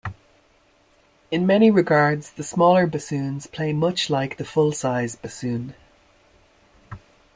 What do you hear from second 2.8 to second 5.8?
bassoons play much like the full-size bassoon.